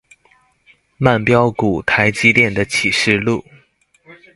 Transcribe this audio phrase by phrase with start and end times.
[0.97, 3.43] 慢飆股台積電的啟示錄